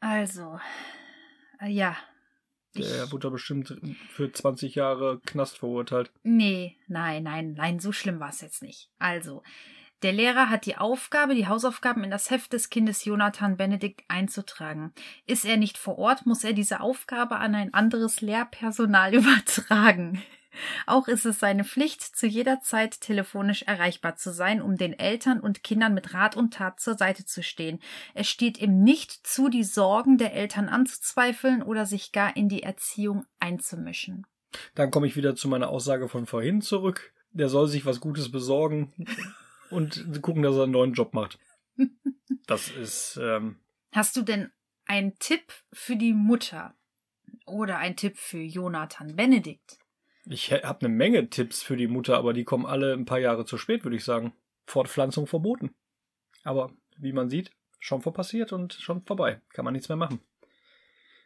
Also, 0.00 0.58
ja. 1.64 1.96
Ich, 2.74 2.86
Der 2.86 3.10
wurde 3.10 3.28
da 3.28 3.30
bestimmt 3.30 3.74
für 4.10 4.30
20 4.30 4.74
Jahre 4.74 5.20
Knast 5.24 5.58
verurteilt. 5.58 6.10
nee, 6.22 6.76
nein, 6.88 7.22
nein, 7.22 7.54
nein, 7.56 7.80
so 7.80 7.92
schlimm 7.92 8.20
war 8.20 8.28
es 8.28 8.40
jetzt 8.42 8.62
nicht. 8.62 8.90
Also, 8.98 9.42
Der 10.02 10.12
Lehrer 10.12 10.50
hat 10.50 10.66
die 10.66 10.76
Aufgabe, 10.76 11.34
die 11.34 11.46
Hausaufgaben 11.48 12.04
in 12.04 12.10
das 12.10 12.30
Heft 12.30 12.52
des 12.52 12.68
Kindes 12.68 13.06
Jonathan 13.06 13.56
Benedikt 13.56 14.02
einzutragen. 14.08 14.92
Ist 15.26 15.46
er 15.46 15.56
nicht 15.56 15.78
vor 15.78 15.96
Ort, 15.96 16.26
muss 16.26 16.44
er 16.44 16.52
diese 16.52 16.80
Aufgabe 16.80 17.36
an 17.36 17.54
ein 17.54 17.72
anderes 17.72 18.20
Lehrpersonal 18.20 19.14
übertragen. 19.20 20.22
Auch 20.86 21.08
ist 21.08 21.26
es 21.26 21.38
seine 21.38 21.64
Pflicht, 21.64 22.02
zu 22.02 22.26
jeder 22.26 22.60
Zeit 22.60 23.00
telefonisch 23.00 23.62
erreichbar 23.62 24.16
zu 24.16 24.32
sein, 24.32 24.60
um 24.62 24.76
den 24.76 24.98
Eltern 24.98 25.40
und 25.40 25.62
Kindern 25.62 25.94
mit 25.94 26.14
Rat 26.14 26.36
und 26.36 26.54
Tat 26.54 26.80
zur 26.80 26.96
Seite 26.96 27.24
zu 27.24 27.42
stehen. 27.42 27.80
Es 28.14 28.28
steht 28.28 28.58
ihm 28.58 28.82
nicht 28.82 29.26
zu, 29.26 29.48
die 29.48 29.64
Sorgen 29.64 30.18
der 30.18 30.34
Eltern 30.34 30.68
anzuzweifeln 30.68 31.62
oder 31.62 31.86
sich 31.86 32.12
gar 32.12 32.36
in 32.36 32.48
die 32.48 32.62
Erziehung 32.62 33.24
einzumischen. 33.40 34.26
Dann 34.74 34.90
komme 34.90 35.06
ich 35.06 35.16
wieder 35.16 35.34
zu 35.36 35.48
meiner 35.48 35.68
Aussage 35.68 36.08
von 36.08 36.26
vorhin 36.26 36.62
zurück. 36.62 37.12
Der 37.30 37.48
soll 37.48 37.68
sich 37.68 37.84
was 37.84 38.00
Gutes 38.00 38.30
besorgen 38.30 38.92
und 39.70 40.22
gucken, 40.22 40.42
dass 40.42 40.56
er 40.56 40.64
einen 40.64 40.72
neuen 40.72 40.92
Job 40.92 41.14
macht. 41.14 41.38
Das 42.46 42.68
ist. 42.68 43.18
Ähm, 43.20 43.56
Hast 43.92 44.16
du 44.16 44.22
denn 44.22 44.52
einen 44.86 45.18
Tipp 45.18 45.52
für 45.72 45.96
die 45.96 46.12
Mutter 46.12 46.74
oder 47.44 47.78
einen 47.78 47.96
Tipp 47.96 48.16
für 48.16 48.38
Jonathan 48.38 49.16
Benedikt? 49.16 49.78
Ich 50.28 50.52
habe 50.52 50.80
eine 50.80 50.88
Menge 50.88 51.30
Tipps 51.30 51.62
für 51.62 51.76
die 51.76 51.86
Mutter, 51.86 52.16
aber 52.16 52.32
die 52.32 52.44
kommen 52.44 52.66
alle 52.66 52.92
ein 52.92 53.04
paar 53.04 53.18
Jahre 53.18 53.44
zu 53.44 53.58
spät, 53.58 53.84
würde 53.84 53.96
ich 53.96 54.04
sagen. 54.04 54.32
Fortpflanzung 54.66 55.26
verboten. 55.26 55.74
Aber 56.42 56.72
wie 56.98 57.12
man 57.12 57.30
sieht, 57.30 57.50
schon 57.78 58.02
passiert 58.02 58.52
und 58.52 58.74
schon 58.74 59.02
vorbei. 59.02 59.40
Kann 59.52 59.64
man 59.64 59.74
nichts 59.74 59.88
mehr 59.88 59.96
machen. 59.96 60.20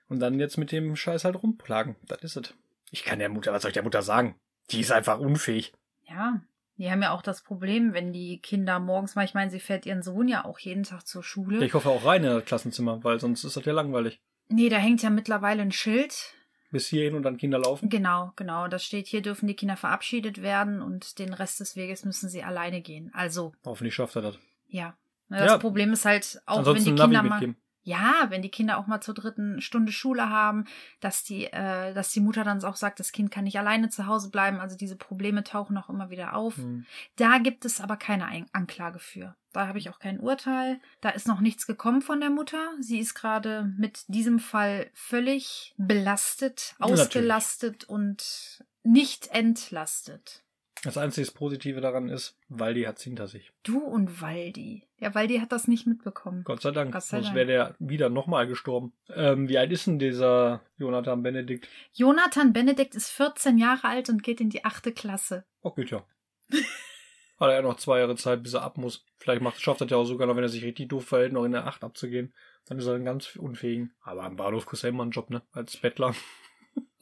Und 0.08 0.20
dann 0.20 0.38
jetzt 0.38 0.58
mit 0.58 0.72
dem 0.72 0.96
Scheiß 0.96 1.24
halt 1.24 1.42
rumplagen. 1.42 1.96
Das 2.06 2.22
ist 2.22 2.36
es. 2.36 2.54
Ich 2.90 3.04
kann 3.04 3.20
der 3.20 3.28
Mutter, 3.28 3.52
was 3.52 3.62
soll 3.62 3.70
ich 3.70 3.74
der 3.74 3.84
Mutter 3.84 4.02
sagen? 4.02 4.34
Die 4.70 4.80
ist 4.80 4.92
einfach 4.92 5.18
unfähig. 5.18 5.72
Ja, 6.08 6.40
die 6.76 6.90
haben 6.90 7.02
ja 7.02 7.12
auch 7.12 7.22
das 7.22 7.42
Problem, 7.42 7.92
wenn 7.94 8.12
die 8.12 8.38
Kinder 8.38 8.80
morgens 8.80 9.14
mal, 9.14 9.24
ich 9.24 9.34
meine, 9.34 9.50
sie 9.50 9.60
fährt 9.60 9.86
ihren 9.86 10.02
Sohn 10.02 10.28
ja 10.28 10.44
auch 10.44 10.58
jeden 10.58 10.82
Tag 10.82 11.06
zur 11.06 11.22
Schule. 11.22 11.64
Ich 11.64 11.74
hoffe 11.74 11.90
auch 11.90 12.04
rein 12.04 12.24
in 12.24 12.30
das 12.30 12.44
Klassenzimmer, 12.44 13.04
weil 13.04 13.20
sonst 13.20 13.44
ist 13.44 13.56
das 13.56 13.64
ja 13.64 13.72
langweilig. 13.72 14.20
Nee, 14.48 14.68
da 14.68 14.78
hängt 14.78 15.02
ja 15.02 15.10
mittlerweile 15.10 15.62
ein 15.62 15.72
Schild. 15.72 16.34
Bis 16.70 16.86
hierhin 16.86 17.14
und 17.14 17.22
dann 17.24 17.36
Kinder 17.36 17.58
laufen. 17.58 17.88
Genau, 17.88 18.32
genau. 18.36 18.68
Das 18.68 18.84
steht 18.84 19.08
hier, 19.08 19.22
dürfen 19.22 19.46
die 19.48 19.54
Kinder 19.56 19.76
verabschiedet 19.76 20.40
werden 20.40 20.82
und 20.82 21.18
den 21.18 21.34
Rest 21.34 21.58
des 21.60 21.74
Weges 21.74 22.04
müssen 22.04 22.28
sie 22.28 22.42
alleine 22.44 22.80
gehen. 22.80 23.10
Also, 23.12 23.52
Hoffentlich 23.64 23.94
schafft 23.94 24.16
er 24.16 24.22
das. 24.22 24.38
ja. 24.68 24.96
Das 25.28 25.46
Ja. 25.46 25.58
Problem 25.58 25.92
ist 25.92 26.04
halt 26.04 26.42
auch, 26.46 26.58
Ansonsten 26.58 26.86
wenn 26.86 26.96
die 26.96 27.02
Kinder 27.02 27.22
mal. 27.22 27.54
Ja, 27.90 28.26
wenn 28.28 28.40
die 28.40 28.50
Kinder 28.50 28.78
auch 28.78 28.86
mal 28.86 29.00
zur 29.00 29.14
dritten 29.14 29.60
Stunde 29.60 29.90
Schule 29.90 30.30
haben, 30.30 30.66
dass 31.00 31.24
die, 31.24 31.46
äh, 31.46 31.92
dass 31.92 32.12
die 32.12 32.20
Mutter 32.20 32.44
dann 32.44 32.62
auch 32.62 32.76
sagt, 32.76 33.00
das 33.00 33.10
Kind 33.10 33.32
kann 33.32 33.42
nicht 33.42 33.58
alleine 33.58 33.88
zu 33.88 34.06
Hause 34.06 34.30
bleiben. 34.30 34.60
Also 34.60 34.76
diese 34.76 34.94
Probleme 34.94 35.42
tauchen 35.42 35.76
auch 35.76 35.88
immer 35.88 36.08
wieder 36.08 36.36
auf. 36.36 36.56
Hm. 36.56 36.86
Da 37.16 37.38
gibt 37.38 37.64
es 37.64 37.80
aber 37.80 37.96
keine 37.96 38.26
Ein 38.26 38.46
Anklage 38.52 39.00
für. 39.00 39.34
Da 39.52 39.66
habe 39.66 39.78
ich 39.78 39.90
auch 39.90 39.98
kein 39.98 40.20
Urteil. 40.20 40.78
Da 41.00 41.08
ist 41.08 41.26
noch 41.26 41.40
nichts 41.40 41.66
gekommen 41.66 42.00
von 42.00 42.20
der 42.20 42.30
Mutter. 42.30 42.70
Sie 42.78 43.00
ist 43.00 43.14
gerade 43.14 43.72
mit 43.76 44.04
diesem 44.06 44.38
Fall 44.38 44.88
völlig 44.94 45.74
belastet, 45.76 46.76
Natürlich. 46.78 47.00
ausgelastet 47.00 47.84
und 47.84 48.64
nicht 48.84 49.28
entlastet. 49.32 50.44
Das 50.82 50.96
einzige 50.96 51.30
Positive 51.32 51.82
daran 51.82 52.08
ist, 52.08 52.38
Waldi 52.48 52.84
hat's 52.84 53.02
hinter 53.02 53.28
sich. 53.28 53.52
Du 53.62 53.80
und 53.80 54.22
Waldi. 54.22 54.88
Ja, 54.98 55.14
Waldi 55.14 55.38
hat 55.38 55.52
das 55.52 55.68
nicht 55.68 55.86
mitbekommen. 55.86 56.42
Gott 56.44 56.62
sei 56.62 56.70
Dank. 56.70 56.92
Gott 56.92 57.02
sei 57.02 57.20
Sonst 57.20 57.34
wäre 57.34 57.46
der 57.46 57.74
wieder 57.78 58.08
nochmal 58.08 58.46
gestorben. 58.46 58.94
Ähm, 59.14 59.48
wie 59.48 59.58
alt 59.58 59.70
ist 59.72 59.86
denn 59.86 59.98
dieser 59.98 60.62
Jonathan 60.78 61.22
Benedikt? 61.22 61.68
Jonathan 61.92 62.54
Benedikt 62.54 62.94
ist 62.94 63.10
14 63.10 63.58
Jahre 63.58 63.88
alt 63.88 64.08
und 64.08 64.22
geht 64.22 64.40
in 64.40 64.48
die 64.48 64.64
achte 64.64 64.92
Klasse. 64.92 65.44
Oh, 65.60 65.70
geht 65.72 65.90
ja. 65.90 66.02
Hat 67.40 67.48
er 67.48 67.56
ja 67.56 67.62
noch 67.62 67.76
zwei 67.76 67.98
Jahre 67.98 68.16
Zeit, 68.16 68.42
bis 68.42 68.54
er 68.54 68.62
ab 68.62 68.78
muss. 68.78 69.04
Vielleicht 69.18 69.42
macht, 69.42 69.60
schafft 69.60 69.82
er 69.82 69.86
ja 69.86 69.96
auch 69.98 70.04
sogar 70.04 70.26
noch, 70.26 70.36
wenn 70.36 70.44
er 70.44 70.48
sich 70.48 70.64
richtig 70.64 70.88
doof 70.88 71.06
verhält, 71.06 71.32
noch 71.34 71.44
in 71.44 71.52
der 71.52 71.66
Acht 71.66 71.84
abzugehen. 71.84 72.34
Dann 72.66 72.78
ist 72.78 72.86
er 72.86 72.94
dann 72.94 73.04
ganz 73.04 73.36
unfähigen. 73.36 73.92
Aber 74.02 74.24
am 74.24 74.36
Bahnhof 74.36 74.64
kriegst 74.66 74.84
du 74.84 74.88
immer 74.88 75.02
einen 75.02 75.12
Job, 75.12 75.28
ne? 75.28 75.42
Als 75.52 75.76
Bettler. 75.76 76.14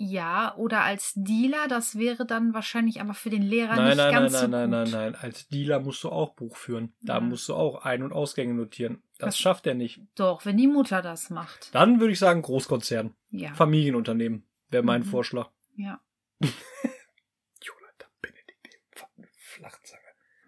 Ja, 0.01 0.55
oder 0.57 0.83
als 0.85 1.13
Dealer, 1.17 1.67
das 1.69 1.99
wäre 1.99 2.25
dann 2.25 2.55
wahrscheinlich 2.55 3.01
aber 3.01 3.15
für 3.15 3.31
den 3.31 3.43
Lehrer 3.43 3.75
Nein, 3.75 3.87
nicht 3.89 3.97
nein, 3.97 4.13
nein, 4.13 4.23
ganz 4.23 4.33
nein, 4.33 4.41
so 4.43 4.47
nein, 4.49 4.63
gut. 4.71 4.71
nein, 4.71 4.91
nein. 5.13 5.15
Als 5.17 5.49
Dealer 5.49 5.81
musst 5.81 6.05
du 6.05 6.09
auch 6.11 6.35
Buch 6.35 6.57
führen. 6.57 6.95
Da 7.01 7.15
Ja. 7.15 7.21
musst 7.21 7.49
du 7.49 7.55
auch 7.55 7.85
Ein- 7.85 8.05
und 8.05 8.13
Ausgänge 8.13 8.55
notieren. 8.55 9.03
Das 9.19 9.29
Was- 9.31 9.39
schafft 9.41 9.67
er 9.67 9.75
nicht. 9.75 10.01
Doch, 10.15 10.47
wenn 10.47 10.57
die 10.57 10.69
Mutter 10.69 11.03
das 11.03 11.31
macht. 11.31 11.75
Dann 11.75 11.99
würde 11.99 12.13
ich 12.13 12.21
sagen 12.21 12.43
Großkonzern. 12.43 13.13
Ja. 13.31 13.53
Familienunternehmen 13.55 14.45
wäre 14.71 14.85
mein 14.85 15.01
Mhm. 15.01 15.07
Vorschlag. 15.07 15.51
ja. 15.75 16.01
Jonathan 17.61 18.11
Benedikt, 18.23 18.69
den 19.17 19.27
Flachzange. 19.37 20.03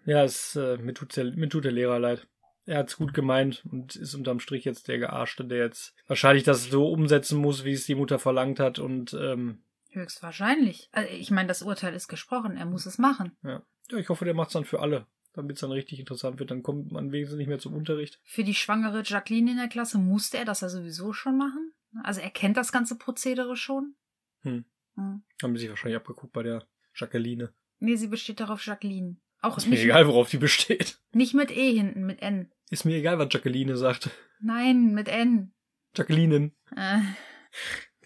Ja, 0.05 0.23
es, 0.23 0.55
äh, 0.55 0.77
mir, 0.77 0.93
tut's 0.93 1.15
der, 1.15 1.25
mir 1.25 1.49
tut 1.49 1.65
der 1.65 1.73
Lehrer 1.73 1.99
leid. 1.99 2.25
Er 2.65 2.79
hat's 2.79 2.97
gut 2.97 3.13
gemeint 3.13 3.65
und 3.71 3.95
ist 3.95 4.13
unterm 4.13 4.39
Strich 4.39 4.65
jetzt 4.65 4.87
der 4.87 4.99
Gearschte, 4.99 5.45
der 5.45 5.59
jetzt 5.59 5.95
wahrscheinlich 6.07 6.43
das 6.43 6.65
so 6.65 6.87
umsetzen 6.89 7.39
muss, 7.39 7.63
wie 7.63 7.73
es 7.73 7.85
die 7.85 7.95
Mutter 7.95 8.19
verlangt 8.19 8.59
hat. 8.59 8.79
Und 8.79 9.13
ähm, 9.13 9.63
Höchstwahrscheinlich. 9.89 10.89
Also 10.91 11.09
ich 11.11 11.31
meine, 11.31 11.47
das 11.47 11.63
Urteil 11.63 11.93
ist 11.93 12.07
gesprochen, 12.07 12.57
er 12.57 12.65
muss 12.65 12.85
es 12.85 12.97
machen. 12.97 13.35
ja. 13.43 13.63
ja, 13.89 13.97
ich 13.97 14.09
hoffe, 14.09 14.25
der 14.25 14.33
macht's 14.33 14.53
dann 14.53 14.65
für 14.65 14.79
alle, 14.79 15.07
damit 15.33 15.55
es 15.55 15.61
dann 15.61 15.71
richtig 15.71 15.99
interessant 15.99 16.39
wird. 16.39 16.51
Dann 16.51 16.63
kommt 16.63 16.91
man 16.91 17.11
wenigstens 17.11 17.37
nicht 17.37 17.47
mehr 17.47 17.59
zum 17.59 17.73
Unterricht. 17.73 18.19
Für 18.23 18.43
die 18.43 18.53
schwangere 18.53 19.03
Jacqueline 19.03 19.51
in 19.51 19.57
der 19.57 19.67
Klasse 19.67 19.97
musste 19.97 20.37
er 20.37 20.45
das 20.45 20.61
ja 20.61 20.69
sowieso 20.69 21.13
schon 21.13 21.37
machen. 21.37 21.73
Also 22.03 22.21
er 22.21 22.29
kennt 22.29 22.57
das 22.57 22.71
ganze 22.71 22.97
Prozedere 22.97 23.55
schon. 23.55 23.95
Hm. 24.41 24.65
Hm. 24.95 25.23
Haben 25.41 25.55
sie 25.55 25.61
sich 25.61 25.69
wahrscheinlich 25.69 25.97
abgeguckt 25.97 26.33
bei 26.33 26.43
der 26.43 26.65
Jacqueline. 26.95 27.53
Nee, 27.79 27.95
sie 27.95 28.07
besteht 28.07 28.39
darauf 28.39 28.65
Jacqueline. 28.65 29.17
Auch 29.41 29.57
Ist 29.57 29.65
mir 29.65 29.71
nicht, 29.71 29.83
egal, 29.85 30.07
worauf 30.07 30.29
die 30.29 30.37
besteht. 30.37 30.99
nicht 31.13 31.33
mit 31.33 31.51
E 31.51 31.73
hinten, 31.73 32.05
mit 32.05 32.21
N. 32.21 32.51
Ist 32.69 32.85
mir 32.85 32.95
egal, 32.95 33.17
was 33.19 33.27
Jacqueline 33.31 33.75
sagt. 33.75 34.09
Nein, 34.39 34.93
mit 34.93 35.07
N. 35.07 35.53
Jacqueline. 35.95 36.51
Äh, 36.75 36.99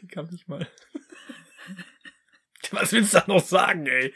Die 0.02 0.08
kam 0.08 0.26
nicht 0.28 0.48
mal. 0.48 0.68
Was 2.72 2.92
willst 2.94 3.14
du 3.14 3.20
da 3.20 3.26
noch 3.28 3.44
sagen, 3.44 3.86
ey? 3.86 4.14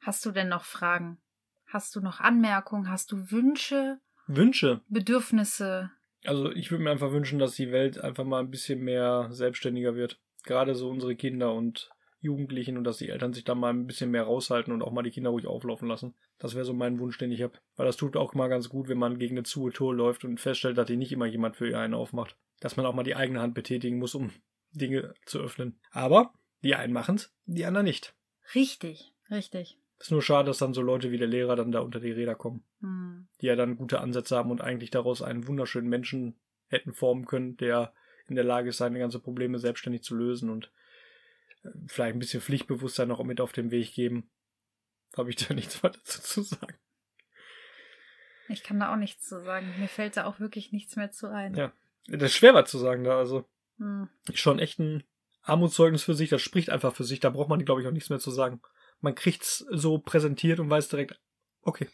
hast 0.00 0.24
du 0.26 0.32
denn 0.32 0.48
noch 0.48 0.64
Fragen? 0.64 1.18
Hast 1.66 1.94
du 1.96 2.00
noch 2.00 2.20
Anmerkungen? 2.20 2.90
Hast 2.90 3.10
du 3.12 3.30
Wünsche, 3.30 4.00
Wünsche. 4.26 4.82
Bedürfnisse? 4.88 5.90
Also 6.24 6.50
ich 6.52 6.70
würde 6.70 6.84
mir 6.84 6.90
einfach 6.90 7.10
wünschen, 7.12 7.38
dass 7.38 7.54
die 7.54 7.70
Welt 7.72 7.98
einfach 8.00 8.24
mal 8.24 8.40
ein 8.40 8.50
bisschen 8.50 8.80
mehr 8.80 9.28
selbstständiger 9.30 9.94
wird. 9.94 10.18
Gerade 10.44 10.74
so 10.74 10.88
unsere 10.90 11.16
Kinder 11.16 11.52
und 11.54 11.90
Jugendlichen 12.24 12.76
und 12.76 12.84
dass 12.84 12.98
die 12.98 13.10
Eltern 13.10 13.32
sich 13.32 13.44
da 13.44 13.54
mal 13.54 13.72
ein 13.72 13.86
bisschen 13.86 14.10
mehr 14.10 14.24
raushalten 14.24 14.72
und 14.72 14.82
auch 14.82 14.92
mal 14.92 15.02
die 15.02 15.10
Kinder 15.10 15.30
ruhig 15.30 15.46
auflaufen 15.46 15.88
lassen. 15.88 16.14
Das 16.38 16.54
wäre 16.54 16.64
so 16.64 16.72
mein 16.72 16.98
Wunsch, 16.98 17.18
den 17.18 17.30
ich 17.30 17.42
habe. 17.42 17.58
Weil 17.76 17.86
das 17.86 17.96
tut 17.96 18.16
auch 18.16 18.34
mal 18.34 18.48
ganz 18.48 18.68
gut, 18.68 18.88
wenn 18.88 18.98
man 18.98 19.18
gegen 19.18 19.36
eine 19.36 19.44
zu 19.44 19.70
Tor 19.70 19.94
läuft 19.94 20.24
und 20.24 20.40
feststellt, 20.40 20.78
dass 20.78 20.86
die 20.86 20.96
nicht 20.96 21.12
immer 21.12 21.26
jemand 21.26 21.56
für 21.56 21.78
einen 21.78 21.94
aufmacht. 21.94 22.36
Dass 22.60 22.76
man 22.76 22.86
auch 22.86 22.94
mal 22.94 23.02
die 23.02 23.16
eigene 23.16 23.40
Hand 23.40 23.54
betätigen 23.54 23.98
muss, 23.98 24.14
um 24.14 24.30
Dinge 24.72 25.14
zu 25.26 25.38
öffnen. 25.38 25.78
Aber 25.90 26.32
die 26.62 26.74
einen 26.74 26.92
machen's, 26.92 27.32
die 27.44 27.64
anderen 27.64 27.84
nicht. 27.84 28.14
Richtig, 28.54 29.12
richtig. 29.30 29.78
Ist 29.98 30.10
nur 30.10 30.22
schade, 30.22 30.46
dass 30.46 30.58
dann 30.58 30.74
so 30.74 30.82
Leute 30.82 31.12
wie 31.12 31.18
der 31.18 31.28
Lehrer 31.28 31.56
dann 31.56 31.72
da 31.72 31.80
unter 31.80 32.00
die 32.00 32.10
Räder 32.10 32.34
kommen. 32.34 32.64
Hm. 32.80 33.28
die 33.40 33.46
ja 33.46 33.56
dann 33.56 33.76
gute 33.76 34.00
Ansätze 34.00 34.36
haben 34.36 34.50
und 34.50 34.60
eigentlich 34.60 34.90
daraus 34.90 35.22
einen 35.22 35.46
wunderschönen 35.46 35.88
Menschen 35.88 36.36
hätten 36.68 36.92
formen 36.92 37.24
können, 37.24 37.56
der 37.56 37.94
in 38.26 38.36
der 38.36 38.44
Lage 38.44 38.70
ist, 38.70 38.78
seine 38.78 38.98
ganzen 38.98 39.22
Probleme 39.22 39.58
selbstständig 39.58 40.02
zu 40.02 40.14
lösen 40.14 40.50
und 40.50 40.70
vielleicht 41.86 42.14
ein 42.14 42.18
bisschen 42.18 42.40
Pflichtbewusstsein 42.40 43.08
noch 43.08 43.22
mit 43.24 43.40
auf 43.40 43.52
den 43.52 43.70
Weg 43.70 43.92
geben. 43.94 44.30
Habe 45.16 45.30
ich 45.30 45.36
da 45.36 45.54
nichts 45.54 45.82
weiter 45.82 45.98
dazu 45.98 46.20
zu 46.22 46.42
sagen. 46.42 46.76
Ich 48.48 48.62
kann 48.62 48.78
da 48.78 48.92
auch 48.92 48.96
nichts 48.98 49.26
zu 49.26 49.42
sagen. 49.42 49.74
Mir 49.78 49.88
fällt 49.88 50.16
da 50.16 50.24
auch 50.26 50.38
wirklich 50.40 50.72
nichts 50.72 50.96
mehr 50.96 51.10
zu 51.10 51.30
ein. 51.30 51.54
Ja. 51.54 51.72
Das 52.06 52.24
ist 52.24 52.34
schwer 52.36 52.52
was 52.54 52.70
zu 52.70 52.78
sagen 52.78 53.04
da, 53.04 53.18
also 53.18 53.44
Hm. 53.78 54.08
schon 54.34 54.58
echt 54.60 54.78
ein 54.78 55.02
Armutszeugnis 55.42 56.04
für 56.04 56.14
sich, 56.14 56.28
das 56.30 56.40
spricht 56.42 56.70
einfach 56.70 56.94
für 56.94 57.02
sich, 57.04 57.18
da 57.18 57.28
braucht 57.30 57.48
man, 57.48 57.64
glaube 57.64 57.80
ich, 57.80 57.88
auch 57.88 57.92
nichts 57.92 58.08
mehr 58.08 58.20
zu 58.20 58.30
sagen. 58.30 58.60
Man 59.00 59.14
kriegt's 59.16 59.64
so 59.70 59.98
präsentiert 59.98 60.60
und 60.60 60.70
weiß 60.70 60.88
direkt, 60.88 61.18
okay, 61.62 61.88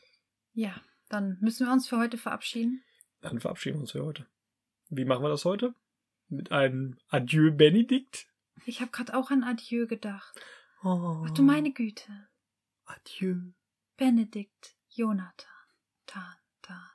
Ja, 0.52 0.74
dann 1.08 1.38
müssen 1.40 1.66
wir 1.66 1.72
uns 1.72 1.88
für 1.88 1.96
heute 1.96 2.18
verabschieden. 2.18 2.82
dann 3.22 3.40
verabschieden 3.40 3.76
wir 3.76 3.80
uns 3.82 3.92
für 3.92 4.04
heute. 4.04 4.26
Wie 4.90 5.04
machen 5.06 5.22
wir 5.24 5.30
das 5.30 5.44
heute? 5.46 5.74
Mit 6.28 6.52
einem 6.52 6.98
Adieu 7.08 7.50
Benedikt? 7.50 8.26
Ich 8.66 8.80
habe 8.80 8.90
gerade 8.90 9.14
auch 9.16 9.30
an 9.30 9.44
Adieu 9.44 9.86
gedacht. 9.86 10.38
Oh. 10.82 11.24
Ach 11.26 11.30
du 11.30 11.42
meine 11.42 11.72
Güte. 11.72 12.28
Adieu. 12.84 13.52
Benedikt, 13.96 14.76
Jonathan, 14.88 15.46
Tan, 16.06 16.36
Tan. 16.62 16.90